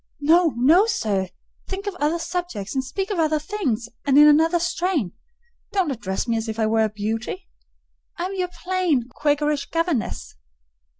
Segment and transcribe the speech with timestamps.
[0.19, 1.29] "No, no, sir!
[1.67, 5.11] think of other subjects, and speak of other things, and in another strain.
[5.73, 7.47] Don't address me as if I were a beauty;
[8.17, 10.33] I am your plain, Quakerish governess."